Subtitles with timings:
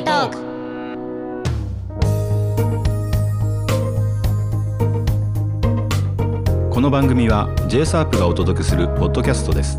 [0.00, 0.36] リートーク
[6.70, 9.76] この番組は j s a r p がお届けするポッドキャストです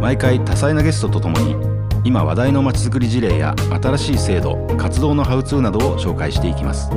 [0.00, 1.56] 毎回多彩なゲストとともに
[2.04, 6.88] 今話題のまちづくり事例や新しい制度活動のハウツーなどを紹介していきます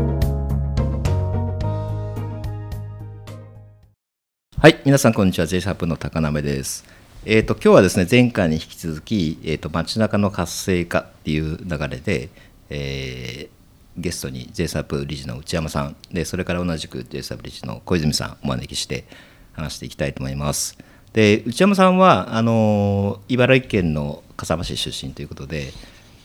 [4.59, 5.48] はい、皆さんこんにちは。
[5.48, 6.86] j s a p の高鍋です。
[7.23, 12.29] えっ、と今日はですね前回に引き続きえっ、と街中の活性化っていう流れで、
[12.69, 13.61] えー
[13.97, 19.04] ゲストに j s a p 理事の内山さんでそれから同じく j s a p 理事の小泉さんお招きして
[19.51, 20.77] 話していきたいと思います。
[21.11, 25.74] で内山さんはあのー茨城県の笠間市出身ということで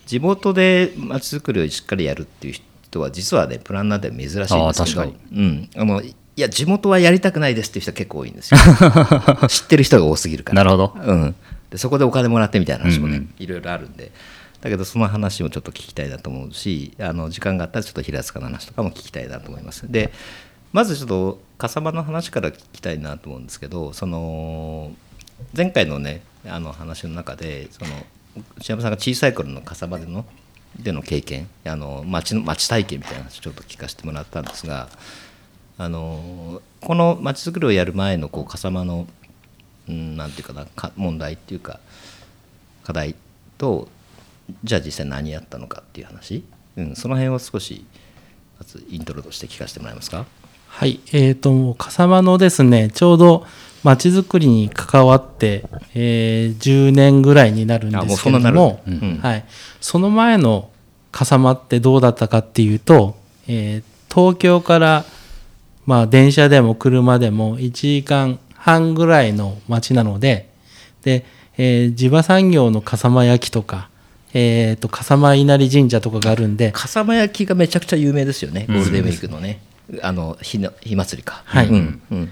[0.06, 2.54] 地元で街づくりをしっかりやるっていう
[2.84, 6.02] 人は実はねプランナーでは珍しいんですけどあー確かにうん、あの
[6.36, 8.60] いや地元はやりたくないですっていう人は結構多いんですよ。
[9.48, 10.62] 知ってる人が多すぎるから。
[10.62, 10.94] なるほど。
[11.02, 11.34] うん、
[11.70, 13.34] でそこでお金もらってみたいな話もね、うんうん。
[13.38, 14.12] いろいろあるんで。
[14.60, 19.90] だけどその話もちょっと聞きたいなと思うしあの時間があったらちょっと平塚の話とかも聞きたいなと思います。
[19.90, 20.12] で
[20.72, 24.92] まずちょっと笠間の話から聞きたいなと思うんですけどその
[25.56, 27.90] 前回のねあの話の中でその
[28.58, 30.26] 内山さんが小さい頃の笠間での
[30.78, 34.88] での経験あの町の町体験みたいな話ちょっと聞かせてもらったんですが
[35.78, 39.06] あのこのまちづくりをやる前のこう笠間の、
[39.88, 41.80] うん、なんていうかなか問題っていうか
[42.82, 43.14] 課題
[43.58, 43.88] と
[44.64, 46.44] じゃあ実際何やったのかっていう話、
[46.76, 47.84] うん、その辺を少し
[48.58, 50.24] まずイントロとして聞かせてもらえますか？
[50.68, 53.46] はい、えー、と笠間のですねちょうど
[53.82, 59.20] まちづくりに関わって、えー10年ぐらいになるんですけどもなるうん。
[59.22, 59.44] はい、
[59.80, 60.70] その前の
[61.12, 63.16] 笠間ってどうだったかっていうと、
[63.46, 63.82] えー
[64.12, 65.04] 東京から、
[65.86, 70.48] まあ、電車でも車でも1時間半ぐらいの街なので
[71.02, 71.24] で、
[71.56, 73.88] えー地場産業の笠間焼とか、
[74.34, 79.60] えー、と笠間稲荷神社とかがあるんで笠間焼きがめちゃくちゃ有名ですよね、ゴールデンウィークのね、
[80.02, 81.42] あの火の火祭りか。
[81.44, 81.68] はい。
[81.68, 82.28] うんうん。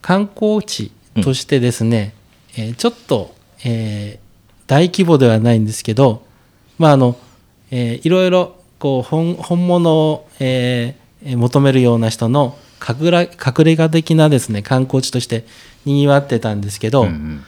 [0.00, 2.14] 観光地としてですね、
[2.56, 3.34] えーちょっと、
[3.64, 4.28] えー
[4.68, 6.22] 大規模ではないんですけど、
[6.78, 7.16] まああの
[7.70, 12.56] えーいろいろこう本本物を、えーえー求めるような人の
[12.86, 15.44] 隠れ家的なですね観光地として
[15.84, 17.44] にぎわってたんですけど、うんうん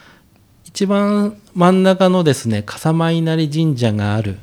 [0.73, 4.39] 一番真ん中のですね笠間稲荷神社がある、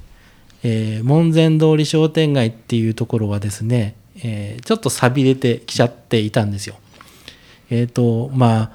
[0.62, 6.76] えー門前通り商店街っていうところはですね、えーちょっと寂れてきちゃっていたんですよ。
[7.70, 8.72] えっ、とまあ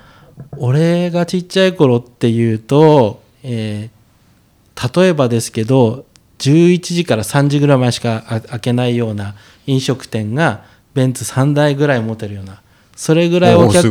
[0.56, 4.02] 俺がちっちゃい頃っていうと、えー
[4.98, 6.06] 例えばですけど
[6.38, 9.34] 11時から3時ぐらいまでしかあ開けないような
[9.66, 10.64] 飲食店が
[10.94, 12.60] ベンツ3台ぐらい持てるような
[12.96, 13.90] それぐらいお客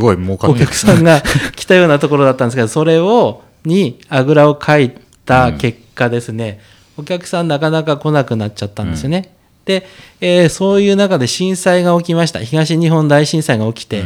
[0.52, 1.22] お客さんが
[1.56, 4.96] 来たようなところだったんですけど それをにあぐらをかい
[5.26, 6.60] た結果ですね、
[6.98, 9.34] お客さんなかなか来なくなっちゃったんですよね。
[9.66, 9.86] で、
[10.20, 12.40] えーそういう中で震災が起きました。
[12.40, 14.06] 東日本大震災が起きて、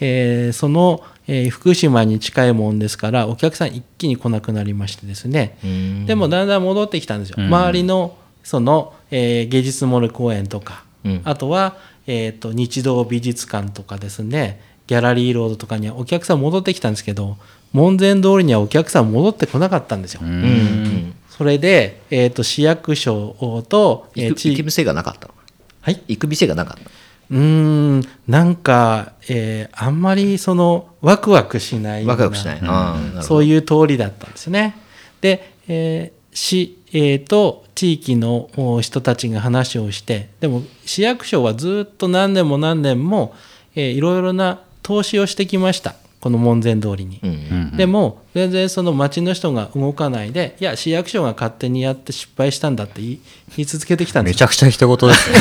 [0.00, 6.06] えーその、えー福島に近いもんですからお客さん一気に来なくなりましてですね、うん。
[6.06, 7.46] でもだんだん戻ってきたんですよ、うん。
[7.46, 11.20] 周りのその、えー芸術モール公園とか、うん。
[11.24, 17.36] あとは、えー、と日動美術館とかですねギャラリーロードとかにはお客さん戻ってきたんですけど
[17.72, 20.20] 門前通りにはお客さん戻ってこなかったんですよ。
[20.22, 20.32] ううん。
[20.32, 25.34] んそれで、えー、と市役所と、えー地行く行く店がなかったの？
[25.80, 26.02] はい？
[26.08, 26.90] 行く店がなかった
[27.30, 33.22] うーんなんか、えーあんまりそのワクワクしないワクワクしない、ああなるほど。
[33.22, 34.76] そういう通りだったんですね。
[35.20, 43.34] で、えー市、えーと地域のお人たちが話をしてでも市役所はずっと何年も何年も、
[43.74, 45.94] えーいろいろな投資をしてきました。
[46.20, 47.18] この門前通りに。
[47.22, 53.18] うんうんでも全然その町の人が動かないでいや市役所が勝手にやって失敗したんだって言
[53.56, 54.34] い続けてきたんです。
[54.34, 55.38] よめちゃくちゃ人事ですね。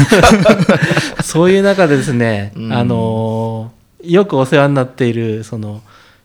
[1.24, 5.82] そういう中でですね、あのーよくお世話になっているその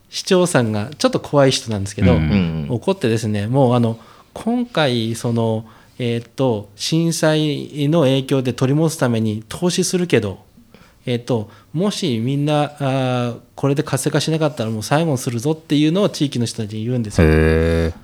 [0.09, 2.67] 市長さんがちょっと怖い人なんですけど、うんうん。
[2.71, 3.99] 怒ってですねもうあの
[4.34, 5.65] 今回その、
[5.98, 10.41] えーっと震災の影響で取り戻すために投資するけど、
[11.07, 17.27] えーっともしみんなあーこれで活性化しなかったらもう最後にするぞっていうのを地域の人たちに言うんですよ。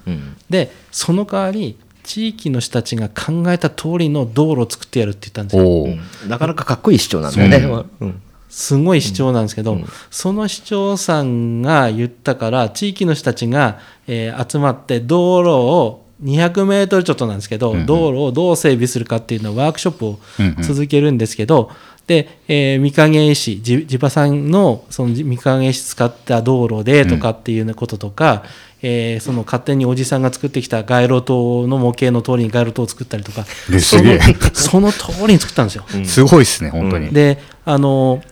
[0.07, 0.37] うん。
[0.49, 6.29] でその代わり地域の人たちが考えた通りの道路を作ってやるって言ったんですよ。
[6.29, 7.49] なかなかかっこいい市長なんだよ
[7.83, 7.89] ね。
[8.01, 8.23] うん。
[8.49, 9.79] すごい主張なんですけど、
[10.11, 13.79] その市長さんが言ったから地域の人たちが、
[14.09, 20.63] えー集まって道路を200メートルちょっとなんですけど、道路をどう整備するかっていうのをワークショップをうんうん。
[20.63, 21.71] 続けるんですけど、
[22.07, 28.43] で、えー、御影石地地場産のその御影石使った道路でとかっていうこととか、
[28.83, 34.21] えーその勝手におじさんが作ってきた街路灯の模型の通りに街路灯を作ったりとかえすげえ。
[34.55, 35.85] そのその通りに作ったんですよ。
[36.05, 38.23] すごいですね本当に、であの、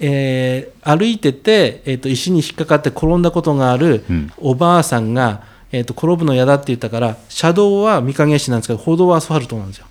[0.00, 4.32] えー歩いてて、えー、と石に引っかかって転んだことがあるうん。
[4.36, 9.86] おばあさんが、えー、と転ぶの嫌だって言ったから車道は御影石なんですけど歩道はアスファルトなんですよ。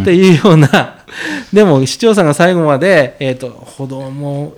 [0.00, 1.04] っていうような
[1.52, 4.54] でも市長さんが最後まで、えー、と歩道も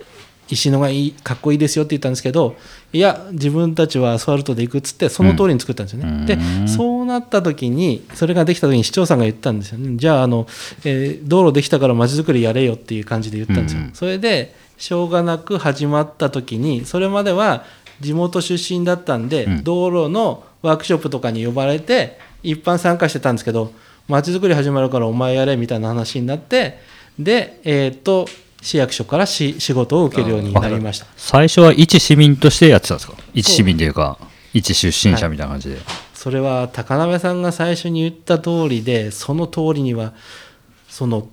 [0.48, 2.56] 石のがいいかっこいいですよって言ったんですけど
[2.92, 6.08] いや自分たちはアスファルトで行くっつってその通りに作ったんですよね。
[6.08, 6.38] うんで
[6.68, 10.46] そうなった時にそれができた時に市長さんが言ったんですよねじゃああの、
[10.84, 13.80] えー道路できたからまちづくりやれよっていう感じで言ったんですよ。
[13.80, 17.64] うんそれでしょうがなく始まった時にそれまでは
[18.02, 19.64] 地元出身だったんで、うん。
[19.64, 23.72] 道路のワークショップとかに呼ばれて一般参加してたんですけど
[24.08, 26.78] まちづくり始まるからお前やれみたいな話になって
[27.19, 28.26] でえーっと
[28.60, 31.06] 市役所からし仕事を受けるようになりました。
[31.16, 33.14] 最初は一市民としてやってたんですか？
[33.34, 34.19] 一市民というか
[34.52, 35.78] 一出身者みたいな感じで、
[36.14, 40.12] それは高鍋さんが最初に言った通りでその通りには
[40.88, 41.26] その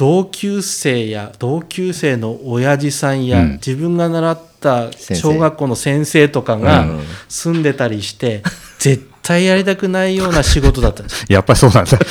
[0.00, 3.52] 同級生や同級生の親父さんや、うん。
[3.52, 7.02] 自分が習った小学校の先生とかうがん。
[7.28, 8.42] 住んでたりして、
[8.80, 11.22] 絶対やりたくないような仕事だったんです。
[11.28, 11.98] やっぱりそうなんだ。
[11.98, 12.06] で、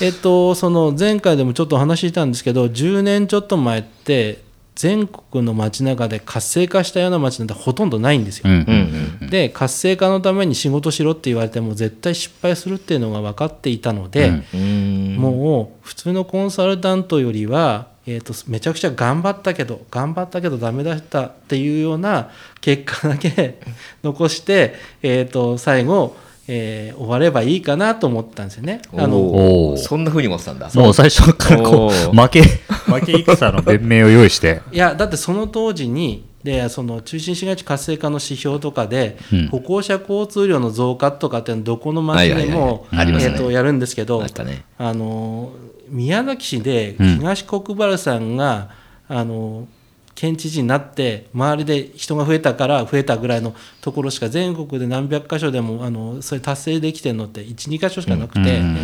[0.00, 4.38] えっと、その前回でもちょっとお話ししたんですけど10年ちょっと前って
[4.74, 8.44] 全国の街中で活性化したような街なんてほとんどないんですよ。
[8.46, 14.44] うんうんうんで活性化のために仕事しろって言われても絶対失敗するっていうのが分かっていたので、うん。
[14.54, 22.30] うんもう普通のコンサルタントよりは、えー、とめちゃくちゃ頑張ったけど頑張ったけどダメだったっていうような
[22.60, 23.60] 結果だけ
[24.02, 26.16] 残して、 えー、と最後、
[26.48, 28.82] えー終わればいいかなと思ったんですよね。
[28.96, 30.70] あのそんな風に思ってたんだ。
[30.74, 32.42] もう最初からこう負け
[32.92, 34.62] 負け戦の弁明を用意して。
[34.72, 39.48] いやだってその当時にでその中心市街地活性化の指標とかで、うん。
[39.48, 43.04] 歩行者交通量の増加とかってどこの町でもや
[43.62, 44.64] るんですけどね。
[44.78, 45.52] あの
[45.88, 47.18] 宮崎市でうん。
[47.18, 48.70] 東国原さんが、
[49.08, 49.68] あの
[50.14, 58.76] 県知事になって周りで人が増えたから増えたぐらいのところしか全国で何百箇所でもあのそれ達成できてるのって12箇所しかなくて、うん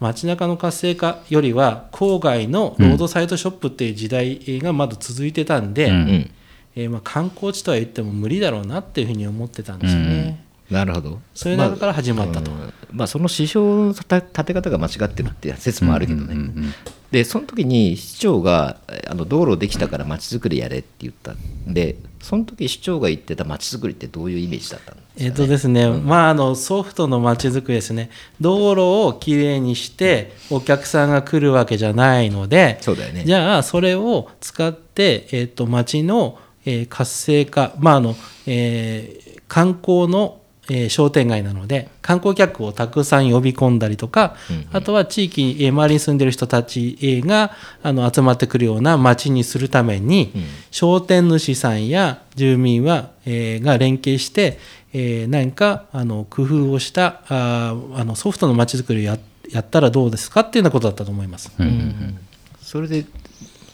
[0.00, 6.30] 街中の活性化よりは郊外のロードサイドショップっていう時代がまだ続いてたんで、うんうん。
[6.74, 10.44] えーまあ、観光地とは言っても無理だろうなっていうふうに思ってたんですよね。
[10.70, 11.20] なるほど。
[11.34, 12.50] そういう中から始まったと。
[12.50, 12.72] うん。
[12.90, 16.74] まあその指標の立て方が間違ってるっていう説もあるけどね、うんうん
[17.12, 21.36] でその時に市長がえあの道路できたからまちづくりやれって言ったん
[21.74, 28.08] でその時市長が言ってたまちづくりってどういうイメージだったのえっとですね、まああのソフトのまちづくりですね。
[28.40, 33.24] 道路をきれいにしてお客さんが来るわけじゃないのでそうだよね。
[33.24, 38.16] じゃあそれを使って、えっと町の、えー活性化まああの、
[38.46, 44.66] えー観光の、えー商店街なので観光客をたくさん呼び込んだりとか、うんうん。
[44.72, 50.42] あとは地域、えー周りに住んでる人たちえーがあの集まってくるような町にするために、うん。
[50.70, 54.58] 商店主さんや住民は、えーが連携して、
[54.92, 59.18] えー何かあの工夫をしたあーあのソフトのまちづくりをや
[59.50, 61.52] やったらどうですかっていうようなことだったと思います。
[61.58, 62.18] うんうん
[62.62, 63.04] それで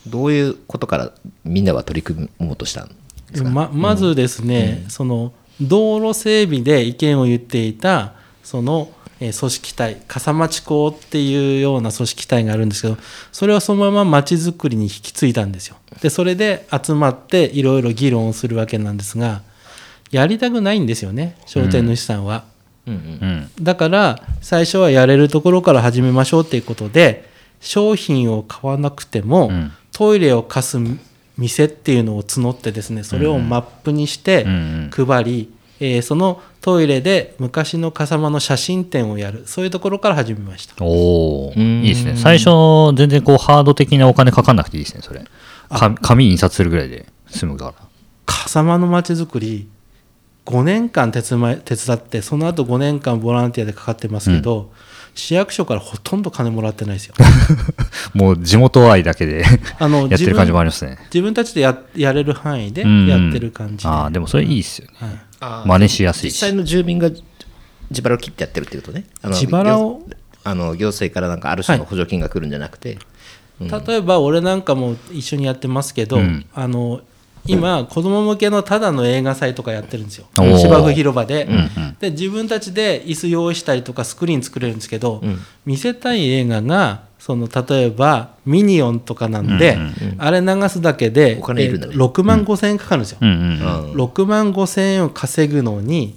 [0.09, 1.13] どういうことから
[1.45, 2.95] みんなは取り組もうとしたんで
[3.37, 8.91] すか、ままずですね、その道路整備で意見を言っていたその、
[9.21, 12.97] えー組織体笠町校っていうような組織体があるんですけど
[13.33, 15.77] それをそのまま町づくりに引き継いだんですよ。
[16.01, 19.43] でそれで集まっていろいろ議論をするわけなんですが
[20.13, 22.45] やりたくないんですよね商店主さんは。
[22.87, 27.29] うんうんうんだから最初はやれるところから始めましょうっていうことで
[27.61, 30.79] 商品を買わなくても、うんトイレを貸す
[31.39, 39.45] 店っていうのを募ってですねそれをマップにしてうん配り、えーそのトイレで昔の笠間の写真展をやる。
[39.47, 40.75] そういうところから始めました。
[40.81, 42.17] おいいですね。
[42.17, 42.51] 最初
[42.97, 45.25] 全然こうハード的なお金かかんなくていいですねそれ。
[45.71, 47.75] か紙印刷するぐらいで済むから。
[48.27, 49.69] 笠間のまちづくり
[50.47, 54.71] 5年間手伝い手伝ってその後5年間ボランティアでかかってますけど、
[55.19, 57.15] 市役所からほとんど金もらってないですよ。
[58.15, 59.45] もう地元愛だけで
[59.81, 60.97] あの やってる感じもありますね。
[61.07, 63.07] 自分たちでややれる範囲でうん。
[63.09, 65.21] やってる感じで、ああでもそれいいですよね。
[65.41, 65.69] はい。
[65.69, 66.35] 真似しやすいし。
[66.35, 67.11] 実際の住民が
[67.91, 69.07] 自腹を切ってやってるってことね。
[69.21, 70.03] あの自腹を？
[70.05, 72.99] 行あの行政からなんかある種の補助金が来るんじゃなくて、
[73.61, 76.47] 例えば俺なんかも一緒にやってますけど、うん。
[76.55, 77.01] あの
[77.45, 80.27] 今子供向けのただの映画祭とかやってるんですよ。
[80.37, 85.39] 芝生広場で,、うんで自分たちで椅子用意したりとかスクリーン作れるんですけど、うん。
[85.67, 89.77] 見せたい映画がその例えばミニオンとかなんで、
[90.19, 91.93] あれ流すだけで、お金いるんだね。
[91.95, 93.19] えー6万5千円かかるんですよ。
[93.21, 93.29] うん。
[93.29, 93.43] うんう
[93.89, 96.17] ん6万5千円を稼ぐのに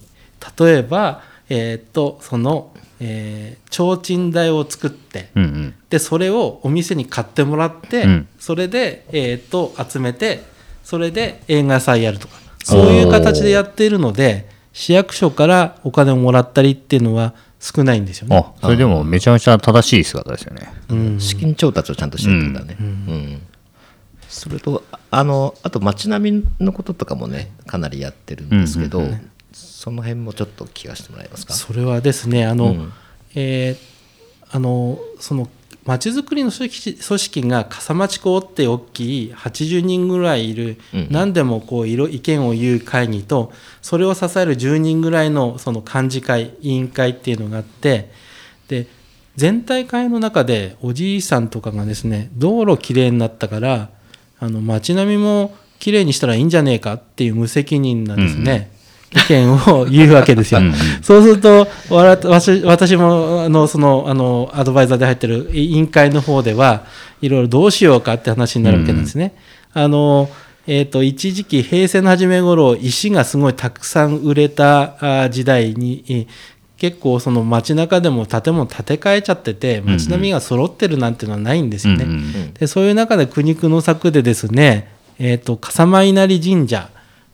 [0.57, 5.73] 例えば、えーっとその、えー提灯台を作ってうんうん。
[5.89, 8.27] でそれをお店に買ってもらって、うん。
[8.39, 10.43] それで、えーっと集めて
[10.83, 18.37] それで映画祭やるとかそういう形でやっているので市役所からお金をもらったりっていうのは少ないんですよね。
[18.37, 20.73] あそれでもめちゃめちゃ正しい姿ですよね。
[20.89, 21.19] うん。
[21.19, 23.41] 資金調達をちゃんとしてるんだね、うん。
[24.27, 29.03] それとああのあと街並みのこととかもねかなりやってるんですけど、
[29.51, 31.53] その辺もちょっと聞かせてもらえますか？
[31.53, 32.93] それはですねあの、うん。
[33.35, 33.91] えー
[34.53, 35.49] あのそのま
[35.97, 48.11] ちづくりの組織組織が笠町校って大きい80人ぐらいいる、うん何でもこう意見を言う会議とそれを支える10人ぐらいのその幹事会委員会っていうのがあって
[48.67, 48.87] で
[49.35, 53.89] 全体会の中でおじいさんとかがですね道路きれいになったから
[54.39, 58.70] あの街並みもきれいにしたらいいんじゃねえかっていう無責任なですね、
[59.13, 60.59] 意見を言うわけですよ。
[60.61, 66.85] うんうんそうするとわら私私もあのそのあのアドバイザーで入ってる委員会の方では
[67.21, 69.35] いろいろどうしようかって話になるわけなんですね。
[69.73, 70.29] あの
[70.67, 76.27] えー、と一時期平成の初め頃石がすごいたくさん売れたあ時代にえー
[76.81, 82.05] 結構その街中でも建物建て替えちゃってて街並みが揃ってるなんていうのはないんですよね。
[82.05, 86.89] うんうんでそういう中で苦肉の策でですね、えー、と笠間稲荷神社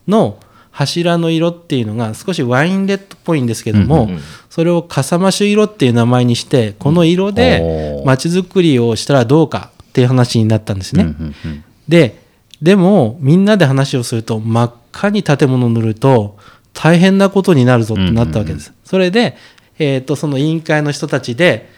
[0.05, 0.37] の
[0.77, 4.19] 柱の色っていうのが少しワインレッドっぽいんですけども、うんうん
[4.49, 11.03] それを笠間種色っていう名前にしてこの色で街づくりをしたらどうかっていう話になったんですね。
[11.03, 11.63] うんうんうん。
[11.87, 12.19] で
[12.59, 16.37] でもみんなで話をすると真っ赤に建物を塗ると
[16.73, 18.73] 大変なことになるぞってなったわけです。
[18.83, 19.37] それで、
[19.77, 21.69] えー、とその委員会の人たちで、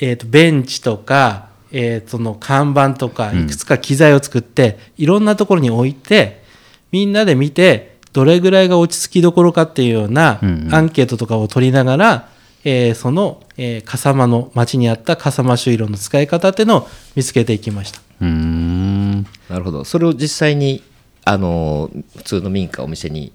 [0.00, 6.42] えー、とベンチとか、えー、その看板とかいくつか機材を作って、いろんなところに置いて
[6.90, 10.74] みんなで見てどれぐらいが落ち着きどころかっていうようなうんうん。
[10.74, 12.28] アンケートとかを取りながら、
[12.64, 18.00] えーその、えー笠間の町にあった笠間朱色の使い方っていうのを見つけていきました。
[18.20, 19.22] うーん。
[19.48, 19.84] なるほど。
[19.84, 20.82] それを実際に
[21.24, 23.32] あの普通の民家お店に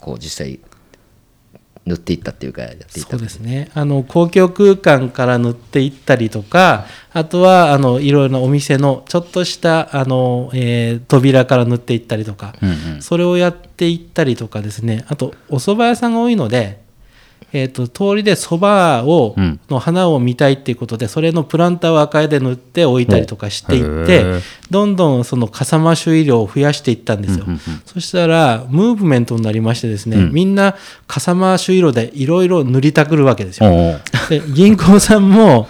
[0.00, 0.58] こう実際
[1.86, 3.70] 塗っていったっていうかやっていったそうですね。
[3.74, 13.02] あの公共空間から塗っていったりとかあとはあのいろいろなお店のちょっとしたあの、えー扉から塗っていったりとか、うんうん。
[13.02, 16.80] それをやっていったりとかですねあとお蕎麦屋さんが多いので、
[17.52, 19.60] えー、と通りで蕎麦を、うん。
[19.68, 24.42] の花を見たいっていうことでそれのプランターを赤絵で塗って置いたりとかしていっへてー。
[24.70, 27.44] どんどんその笠間種医療を増やしていったんですよ。
[27.46, 27.82] うんうんうん。
[27.86, 30.32] そしたらムーブメントになりましてですね、うん。
[30.32, 33.70] みんな笠間種色でいろいろ塗りたくるわけですよ。
[34.28, 35.68] で銀行さんも、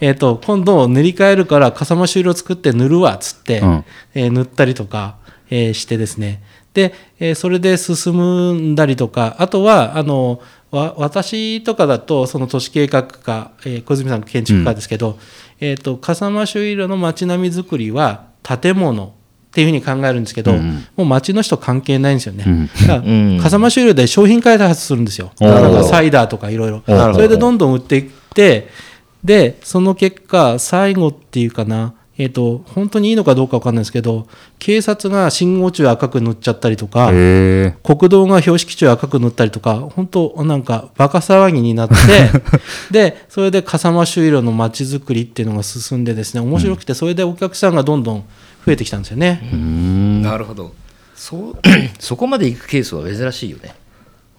[0.00, 3.84] えー、と今度塗り替えるから笠間種色作って塗るわっつって、うん。
[4.14, 5.16] えー塗ったりとか、
[5.50, 6.42] えーしてですね
[6.74, 15.18] で、えーそれで進んだりとかあとはあのわ私とかだとその都市計画課、えー小泉さん建築家ですけど、
[15.58, 19.14] えー、と笠間種色の街並みづくりは建物
[19.50, 22.44] っていうふうに考えるんですけど、うんもう街の人関係ないんですよね。
[22.46, 25.32] うんだから うん笠間種類で商品開発するんですよ。
[25.40, 26.82] なんかサイダーとかいろいろ。
[26.86, 28.68] それでどんどん売っていって、
[29.24, 34.26] で、その結果、最後っていうかな、えっ、と、本当にいいのかどうかわかんないですけど、
[34.58, 41.94] 警察が信号中赤く塗っちゃったりとか、国道が標識中赤く塗ったりとか、本当なんかバカ騒ぎになって、
[42.92, 48.24] で、それで笠間朱色の街づくりっていうのが進んでですね、面白くて、それでお客さんがどんどん
[48.66, 49.40] 増えてきたんですよね。
[49.50, 50.22] うーん。
[50.22, 50.74] なるほど。
[51.20, 51.56] そう
[52.00, 53.74] そこまで行くケースは珍しいよね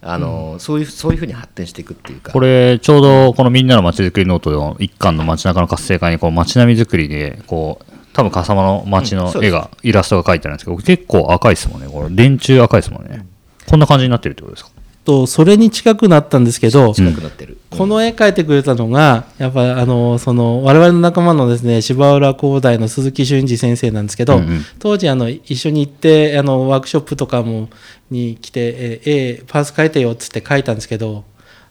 [0.04, 2.32] あの、そういうそういうふうに発展していくっていうか。
[2.32, 9.50] これちょうどこのみんなの街づくりノートの一巻の街中の活性化にこう街並みづくりでこう多分笠間の街のうんそうです。
[9.50, 11.88] 絵が、イラストが描いてあるんですけど結構赤いですもんね。
[11.88, 13.26] これ電柱赤いですもんね、
[13.70, 14.72] こんな感じになってるってことですか？
[15.06, 24.62] と、それに近くなったんですけど、近くなってる、この絵描いてくれたのが、やっぱあのその我々の仲間のですね芝浦工大の鈴木俊二先生なんですけど、うんうん。
[24.80, 27.70] 当時あの一緒に行ってあのワークショップとかも
[28.10, 31.24] に来て、え絵パース描いてよっつって描いたんですけど、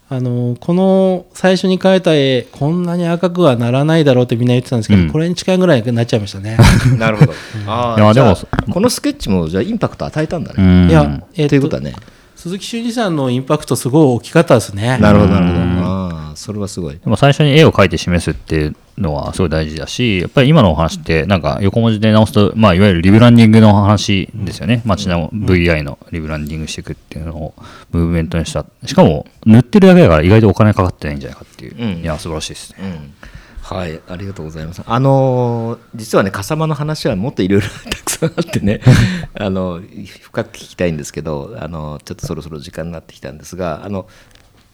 [0.09, 5.11] あのこの最初に描いた絵こんなに赤くはならないだろうってみんな言ってたんですけど、うん。
[5.11, 6.57] これに近いぐらいになっちゃいましたね。
[6.99, 7.33] なるほど。
[7.69, 8.37] あいやでも
[8.73, 10.91] このスケッチもじゃあインパクト与えたんだね、うん。
[10.91, 11.93] いや、えっということはね
[12.41, 14.97] 鈴木俊二さんのインパクトすごい大きかったですね。
[14.97, 24.81] なるほどなるほどああそれはすごいでも最初に絵を描いて示すっていうのはすごい大事だし、やっぱり今のお話って、なんか横文字で直すと、まあ、いわゆるリブランディングの話ですよね。
[24.87, 27.55] 街の VI のリブランディングしていくっていうのを
[27.93, 28.65] ムーブメントにした。
[28.87, 31.77] しかも、塗ってるだけだから意外とお金かかってないんじゃないかっていう。
[31.79, 32.77] うんいや、素晴らしいですね。
[32.81, 33.15] うん
[33.63, 34.83] はい、ありがとうございます。
[34.85, 38.81] あのー実はね、笠間の話はもっといろいろたくさんあってね、
[39.35, 39.81] あの
[40.21, 44.07] 深く聞きたいんですけど、あのちょっとそろそろ時間になってきたんですが、あの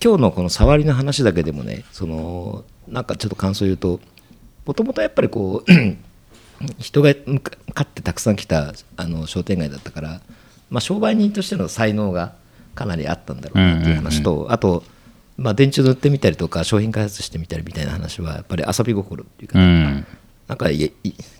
[0.02, 4.00] 今日のこの触りの話だけでもね、そのなんかちょっと感想言うと、
[4.66, 5.72] もともとやっぱりこう
[6.78, 10.20] 人が向かかってたくさん来たあの商店街だったから、
[10.70, 12.34] まあ、商売人としての才能が
[12.74, 14.82] かなりあったんだろうなっていう話と、あと、
[15.36, 20.06] まあ、電池塗ってみたりとか商品開発してみたりみたいな話はやっぱり遊び心っていうか、うん。
[20.48, 20.90] なんかいい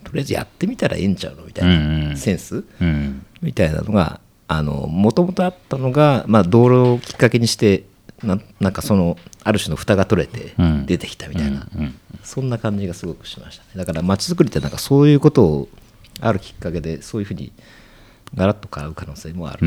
[0.05, 3.25] とりあえずやってみたらええんちゃうのみたいなんセンス、うん。
[3.41, 7.85] みたいなのがもともとあったのが、まあ、道路をきっかけにして
[8.23, 10.87] ななんかそのある種の蓋が取れてうん。
[10.87, 11.95] 出てきたみたいな、うん。
[12.23, 13.69] そんな感じがすごくしましたね。
[13.77, 15.69] だから街づくりってなんかそういうことを
[16.21, 17.53] あるきっかけでそういうふうに
[18.35, 19.67] ガラッと変わる可能性もある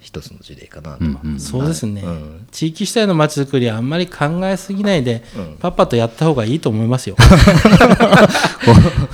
[0.00, 1.04] 一つの事例かなと、
[1.38, 2.46] そうですね、うん。
[2.50, 5.22] 地域主体のまちづくりはあんまり考えすぎないで、
[5.60, 7.16] パッパとやった方がいいと思いますよ。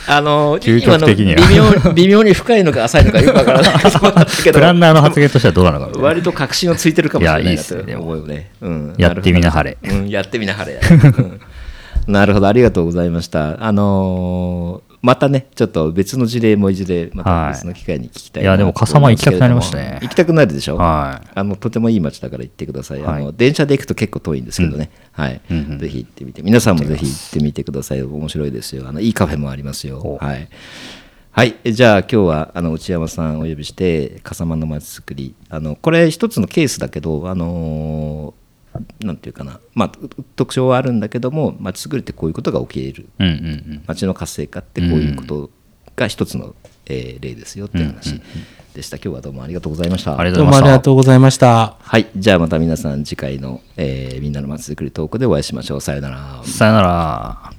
[0.06, 1.48] あの究極的には。
[1.48, 3.74] 微妙微妙に深いのか浅いのかよくわからない。
[4.44, 4.58] けど。
[4.58, 8.50] プランナーの発言としてはどうなのかな割と確信をついてるかもしれないいやいいなとっすねでも思うよね。
[8.60, 8.94] うん。
[8.98, 9.78] やってみなはれ。
[9.82, 10.80] うん、やってみなはれ。
[10.82, 11.40] うん。
[12.06, 13.64] なるほど、ありがとうございました。
[13.64, 20.76] あのーまたね、ちょっと別の事例もいずれ、また別の機会に聞きたいいやでも笠間行きたくなりましたね行きたくなるでしょ？
[20.76, 23.02] はいあのとてもいい街だから行ってください。
[23.02, 24.90] あはいの電車で行くと結構遠いんですけどね。
[25.12, 28.02] はい、うんうんぜひ行ってみて、皆さんもぜひ行ってみてください。
[28.02, 28.88] 面白いですよ。
[28.88, 30.16] あのいいカフェもありますよお。
[30.16, 30.48] はい。
[31.32, 38.13] はい、えじゃあ今日はあの内山さんをお呼びして笠間のまちづくりあのこれ一つのケースだけどあのー
[39.00, 39.92] なんていうかな、まあ、
[40.36, 43.08] 特徴はあるんだけどもまちづくりってこういうことが起きる。
[43.18, 45.50] うんうん街の活性化ってこういうこと
[45.96, 46.54] が一つの、
[46.86, 48.20] えー例ですよっていう話
[48.74, 50.18] でした、今日はどうもありがとうございました。
[50.18, 50.70] ありがとうございました。
[50.70, 51.76] どうもありがとうございました。
[51.80, 52.06] はい。
[52.16, 55.80] じゃあまた皆さん次回の、えーみんなのまちづくりトークでお会いしましょう。
[55.80, 56.42] さよなら。
[56.44, 57.53] さよなら